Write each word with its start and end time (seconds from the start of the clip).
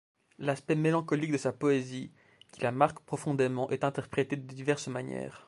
L'aspect 0.39 0.73
mélancolique 0.73 1.31
de 1.31 1.37
sa 1.37 1.53
poésie, 1.53 2.09
qui 2.51 2.61
la 2.61 2.71
marque 2.71 3.01
profondément, 3.01 3.69
est 3.69 3.83
interprétée 3.83 4.35
de 4.35 4.51
diverses 4.51 4.87
manières. 4.87 5.39